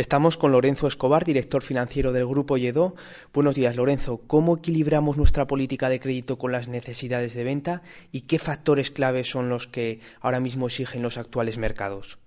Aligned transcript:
Estamos 0.00 0.38
con 0.38 0.52
Lorenzo 0.52 0.86
Escobar, 0.86 1.26
director 1.26 1.62
financiero 1.62 2.10
del 2.12 2.26
Grupo 2.26 2.56
Yedo. 2.56 2.94
Buenos 3.34 3.54
días, 3.54 3.76
Lorenzo. 3.76 4.22
¿Cómo 4.26 4.56
equilibramos 4.56 5.18
nuestra 5.18 5.46
política 5.46 5.90
de 5.90 6.00
crédito 6.00 6.38
con 6.38 6.52
las 6.52 6.68
necesidades 6.68 7.34
de 7.34 7.44
venta 7.44 7.82
y 8.10 8.22
qué 8.22 8.38
factores 8.38 8.90
claves 8.90 9.30
son 9.30 9.50
los 9.50 9.66
que 9.66 10.00
ahora 10.22 10.40
mismo 10.40 10.68
exigen 10.68 11.02
los 11.02 11.18
actuales 11.18 11.58
mercados? 11.58 12.18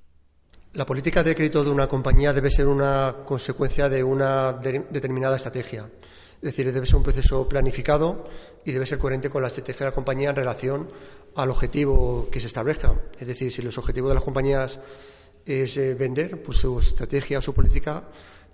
La 0.74 0.86
política 0.86 1.24
de 1.24 1.34
crédito 1.34 1.64
de 1.64 1.72
una 1.72 1.88
compañía 1.88 2.32
debe 2.32 2.52
ser 2.52 2.68
una 2.68 3.16
consecuencia 3.26 3.90
de 3.90 4.04
una 4.04 4.54
determinada 4.54 5.38
estrategia. 5.38 5.90
Es 6.36 6.44
decir, 6.44 6.72
debe 6.72 6.86
ser 6.86 6.98
un 6.98 7.04
proceso 7.04 7.50
planificado 7.50 8.30
y 8.64 8.72
debe 8.72 8.86
ser 8.86 9.00
coherente 9.00 9.32
con 9.32 9.42
la 9.42 9.48
estrategia 9.48 9.88
de 9.88 9.92
la 9.94 9.96
compañía 9.96 10.30
en 10.30 10.36
relación 10.36 10.90
al 11.36 11.50
objetivo 11.50 12.28
que 12.32 12.40
se 12.40 12.46
establezca. 12.46 12.94
Es 13.20 13.26
decir, 13.26 13.52
si 13.52 13.64
los 13.64 13.80
objetivos 13.80 14.12
de 14.12 14.16
las 14.16 14.24
compañías 14.24 14.80
es 15.46 15.78
eh, 15.78 15.94
vender, 15.94 16.42
pues 16.42 16.60
su 16.60 16.80
estrategia 16.80 17.40
o 17.40 17.42
su 17.42 17.54
política 17.54 18.04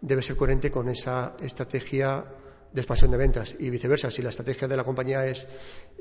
debe 0.02 0.22
ser 0.22 0.36
coherente 0.36 0.72
con 0.72 0.90
esa 0.90 1.36
estrategia 1.42 2.26
de 2.72 2.82
expansión 2.82 3.12
de 3.12 3.18
ventas 3.18 3.56
y 3.60 3.70
viceversa. 3.70 4.12
Si 4.12 4.22
la 4.22 4.30
estrategia 4.30 4.68
de 4.68 4.78
la 4.78 4.84
compañía 4.84 5.26
es 5.26 5.48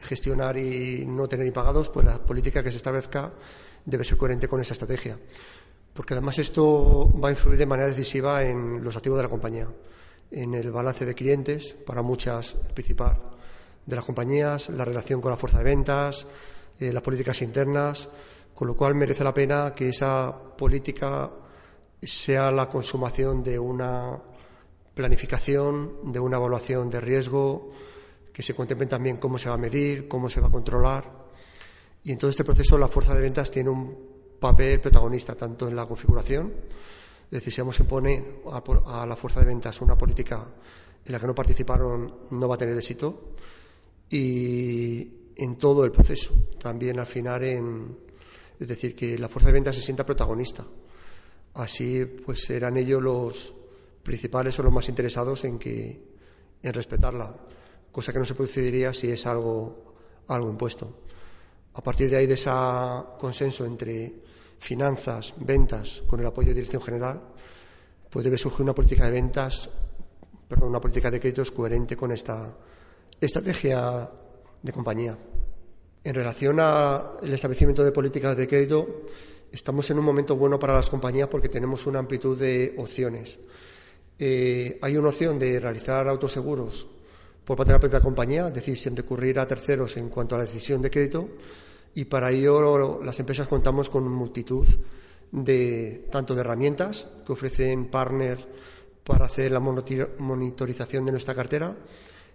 gestionar 0.01 0.57
y 0.59 1.05
no 1.07 1.29
tener 1.29 1.47
impagados, 1.47 1.89
pues 1.89 2.07
la 2.07 2.19
política 2.19 2.63
que 2.63 2.71
se 2.71 2.77
establezca 2.77 3.33
debe 3.85 4.05
ser 4.05 4.19
coherente 4.19 4.49
con 4.49 4.61
esa 4.61 4.75
estrategia. 4.75 5.19
Porque 5.95 6.15
además 6.15 6.39
esto 6.39 7.13
va 7.19 7.29
a 7.29 7.33
influir 7.33 7.59
de 7.59 7.67
manera 7.67 7.89
decisiva 7.89 8.45
en 8.45 8.85
los 8.85 8.97
activos 8.97 9.19
de 9.19 9.23
la 9.25 9.29
compañía, 9.29 9.69
en 10.31 10.55
el 10.55 10.71
balance 10.71 11.07
de 11.07 11.15
clientes, 11.15 11.75
para 11.87 12.03
muchas, 12.03 12.57
el 12.67 12.75
principal 12.75 13.17
de 13.85 13.97
las 13.97 14.05
compañías, 14.05 14.69
la 14.69 14.85
relación 14.85 15.21
con 15.21 15.31
la 15.31 15.39
fuerza 15.39 15.59
de 15.59 15.65
ventas, 15.65 16.27
eh, 16.79 16.93
las 16.93 17.03
políticas 17.03 17.41
internas, 17.41 18.09
con 18.59 18.67
lo 18.67 18.77
cual 18.77 18.97
merece 18.97 19.23
la 19.23 19.33
pena 19.33 19.73
que 19.73 19.91
esa 19.91 20.37
política 20.57 21.31
sea 22.03 22.51
la 22.51 22.69
consumación 22.69 23.41
de 23.41 23.57
una 23.57 24.21
planificación, 24.95 26.11
de 26.11 26.19
una 26.19 26.39
evaluación 26.39 26.91
de 26.91 27.01
riesgo, 27.01 27.71
que 28.33 28.43
se 28.43 28.55
contemplen 28.55 28.89
también 28.89 29.19
cómo 29.19 29.39
se 29.39 29.49
va 29.49 29.55
a 29.55 29.59
medir, 29.59 30.09
cómo 30.09 30.29
se 30.29 30.41
va 30.41 30.49
a 30.49 30.51
controlar. 30.51 31.05
Y 32.03 32.11
en 32.11 32.19
todo 32.19 32.33
este 32.33 32.43
proceso 32.43 32.77
la 32.77 32.89
fuerza 32.89 33.15
de 33.15 33.21
ventas 33.23 33.49
tiene 33.49 33.71
un 33.71 33.97
papel 34.41 34.81
protagonista 34.81 35.37
tanto 35.37 35.69
en 35.69 35.77
la 35.77 35.87
configuración, 35.87 36.53
es 37.27 37.31
decir, 37.31 37.53
si 37.53 37.61
vamos 37.61 37.79
a 37.79 37.85
imponer 37.85 38.41
a 38.87 39.07
la 39.07 39.15
fuerza 39.15 39.39
de 39.39 39.47
ventas 39.47 39.81
una 39.83 39.97
política 39.97 40.45
en 41.05 41.13
la 41.13 41.21
que 41.21 41.29
no 41.29 41.35
participaron, 41.37 42.13
no 42.33 42.49
va 42.49 42.57
a 42.57 42.59
tener 42.59 42.77
éxito, 42.77 43.35
y 44.11 45.31
en 45.37 45.55
todo 45.59 45.85
el 45.85 45.93
proceso, 45.93 46.35
también 46.59 46.99
al 46.99 47.07
final 47.07 47.45
en, 47.45 48.08
es 48.59 48.69
decir, 48.69 48.95
que 48.95 49.19
la 49.19 49.29
fuerza 49.29 49.49
de 49.49 49.55
ventas 49.55 49.77
se 49.77 49.83
sienta 49.83 50.05
protagonista. 50.05 50.67
Así, 51.55 52.05
pues 52.05 52.45
serán 52.45 52.77
ellos 52.77 53.03
los 53.03 53.55
principales 54.03 54.59
o 54.59 54.63
los 54.63 54.73
más 54.73 54.89
interesados 54.89 55.45
en 55.45 55.59
que 55.59 56.09
en 56.63 56.73
respetarla, 56.73 57.35
cosa 57.93 58.13
que 58.13 58.19
no 58.19 58.25
se 58.25 58.35
produciría 58.35 58.93
si 58.93 59.11
es 59.11 59.27
algo, 59.27 59.95
algo 60.29 60.51
impuesto. 60.51 61.03
A 61.75 61.83
partir 61.83 62.11
de 62.11 62.17
ahí, 62.17 62.27
de 62.27 62.35
ese 62.35 62.51
consenso 63.19 63.65
entre 63.65 64.23
finanzas, 64.59 65.35
ventas, 65.39 66.03
con 66.07 66.21
el 66.21 66.27
apoyo 66.27 66.49
de 66.49 66.55
dirección 66.55 66.83
general, 66.83 67.23
pues 68.11 68.25
debe 68.25 68.39
surgir 68.39 68.63
una 68.63 68.75
política 68.75 69.05
de 69.05 69.13
ventas, 69.13 69.71
perdón, 70.49 70.71
una 70.71 70.81
política 70.81 71.11
de 71.11 71.21
créditos 71.21 71.53
coherente 71.53 71.97
con 71.97 72.11
esta 72.11 72.57
estrategia 73.21 74.11
de 74.63 74.73
compañía. 74.73 75.17
En 76.09 76.15
relación 76.15 76.59
al 76.59 77.19
establecimiento 77.31 77.85
de 77.85 77.93
políticas 77.93 78.35
de 78.35 78.49
crédito, 78.49 79.03
estamos 79.53 79.91
en 79.91 79.99
un 79.99 80.07
momento 80.07 80.37
bueno 80.37 80.59
para 80.59 80.73
las 80.73 80.89
compañías 80.89 81.29
porque 81.29 81.51
tenemos 81.51 81.87
una 81.87 81.99
amplitud 81.99 82.39
de 82.39 82.75
opciones. 82.79 83.39
Eh, 84.19 84.79
hay 84.81 84.97
una 84.97 85.09
opción 85.09 85.39
de 85.39 85.61
realizar 85.61 86.09
autoseguros 86.09 86.89
por 87.45 87.59
parte 87.59 87.73
de 87.73 87.77
la 87.77 87.81
propia 87.81 88.01
compañía, 88.01 88.49
es 88.49 88.55
decir, 88.55 88.79
sin 88.79 88.97
recurrir 88.97 89.39
a 89.39 89.47
terceros 89.47 89.99
en 89.99 90.09
cuanto 90.09 90.35
a 90.35 90.39
la 90.39 90.47
decisión 90.47 90.81
de 90.81 90.91
crédito, 90.91 91.29
y 91.95 92.07
para 92.07 92.31
ello 92.31 93.03
las 93.05 93.21
empresas 93.21 93.47
contamos 93.47 93.91
con 93.91 94.11
multitud 94.11 94.67
de 95.31 96.07
tanto 96.11 96.35
de 96.35 96.41
herramientas 96.41 97.07
que 97.27 97.33
ofrecen 97.35 97.91
partners 97.91 98.47
para 99.05 99.27
hacer 99.27 99.53
la 99.53 99.61
monitorización 99.61 101.05
de 101.05 101.13
nuestra 101.13 101.35
cartera, 101.35 101.77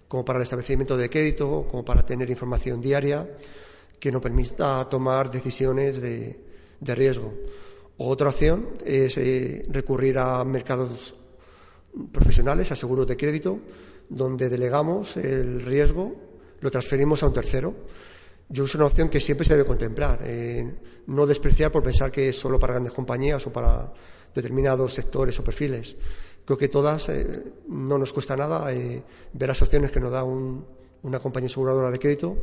como 0.07 0.23
para 0.23 0.37
el 0.37 0.43
establecimiento 0.43 0.95
de 0.95 1.09
crédito, 1.09 1.65
como 1.71 1.83
para 1.83 2.05
tener 2.05 2.29
información 2.29 2.79
diaria 2.79 3.27
que 4.03 4.11
nos 4.11 4.21
permita 4.21 4.83
tomar 4.89 5.31
decisiones 5.31 6.01
de, 6.01 6.37
riesgo. 6.81 7.33
Otra 7.95 8.27
opción 8.27 8.71
es 8.83 9.17
eh, 9.17 9.65
recurrir 9.69 10.17
a 10.17 10.43
mercados 10.43 11.15
profesionales, 12.11 12.69
a 12.73 12.75
seguros 12.75 13.07
de 13.07 13.15
crédito, 13.15 13.59
donde 14.09 14.49
delegamos 14.49 15.15
el 15.15 15.61
riesgo, 15.61 16.17
lo 16.59 16.69
transferimos 16.69 17.23
a 17.23 17.27
un 17.27 17.33
tercero. 17.33 17.73
Yo 18.49 18.65
es 18.65 18.75
una 18.75 18.87
opción 18.87 19.07
que 19.07 19.21
siempre 19.21 19.47
se 19.47 19.53
debe 19.53 19.65
contemplar, 19.65 20.19
eh, 20.25 20.69
no 21.07 21.25
despreciar 21.25 21.71
por 21.71 21.81
pensar 21.81 22.11
que 22.11 22.27
es 22.27 22.37
solo 22.37 22.59
para 22.59 22.73
grandes 22.73 22.91
compañías 22.91 23.47
o 23.47 23.53
para 23.53 23.93
determinados 24.35 24.93
sectores 24.93 25.39
o 25.39 25.45
perfiles. 25.45 25.95
Creo 26.43 26.57
que 26.57 26.67
todas 26.67 27.07
eh, 27.07 27.41
no 27.69 27.97
nos 27.97 28.11
cuesta 28.11 28.35
nada 28.35 28.69
eh, 28.73 29.01
ver 29.31 29.47
las 29.47 29.61
opciones 29.61 29.91
que 29.91 30.01
nos 30.01 30.11
da 30.11 30.25
una 30.25 31.19
compañía 31.21 31.47
aseguradora 31.47 31.89
de 31.89 31.99
crédito, 31.99 32.35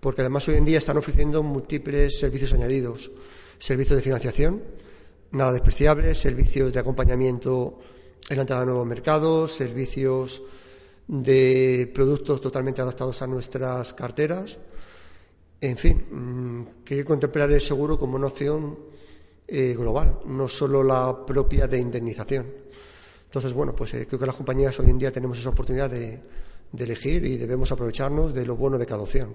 porque 0.00 0.20
además 0.20 0.46
hoy 0.48 0.56
en 0.56 0.64
día 0.64 0.78
están 0.78 0.96
ofreciendo 0.96 1.42
múltiples 1.42 2.18
servicios 2.18 2.52
añadidos, 2.52 3.10
servicios 3.58 3.96
de 3.96 4.02
financiación, 4.02 4.62
nada 5.32 5.52
despreciables, 5.52 6.18
servicios 6.18 6.72
de 6.72 6.80
acompañamiento 6.80 7.78
en 8.28 8.36
la 8.36 8.42
entrada 8.42 8.62
a 8.62 8.66
nuevos 8.66 8.86
mercados, 8.86 9.52
servicios 9.52 10.42
de 11.06 11.90
productos 11.94 12.40
totalmente 12.40 12.80
adaptados 12.80 13.22
a 13.22 13.26
nuestras 13.26 13.92
carteras. 13.94 14.58
En 15.60 15.76
fin, 15.76 16.04
mm, 16.10 16.84
que 16.84 17.04
contemplar 17.04 17.50
el 17.50 17.60
seguro 17.60 17.98
como 17.98 18.16
una 18.16 18.26
opción 18.26 18.78
eh, 19.48 19.74
global, 19.78 20.20
no 20.26 20.48
solo 20.48 20.82
la 20.82 21.24
propia 21.24 21.66
de 21.66 21.78
indemnización. 21.78 22.46
Entonces, 23.24 23.52
bueno, 23.52 23.74
pues 23.74 23.94
eh, 23.94 24.06
creo 24.06 24.18
que 24.18 24.26
las 24.26 24.36
compañías 24.36 24.78
hoy 24.80 24.90
en 24.90 24.98
día 24.98 25.12
tenemos 25.12 25.38
esa 25.38 25.50
oportunidad 25.50 25.90
de 25.90 26.20
elegir 26.76 27.24
y 27.24 27.36
debemos 27.36 27.70
aprovecharnos 27.70 28.34
de 28.34 28.44
lo 28.44 28.56
bueno 28.56 28.76
de 28.76 28.86
cada 28.86 29.02
opción. 29.02 29.34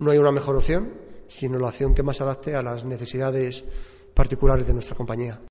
No 0.00 0.10
hay 0.10 0.18
una 0.18 0.32
mejor 0.32 0.56
opción, 0.56 0.92
sino 1.28 1.58
la 1.58 1.68
opción 1.68 1.94
que 1.94 2.02
más 2.02 2.20
adapte 2.20 2.54
a 2.54 2.62
las 2.62 2.84
necesidades 2.84 3.64
particulares 4.14 4.66
de 4.66 4.74
nuestra 4.74 4.96
compañía. 4.96 5.40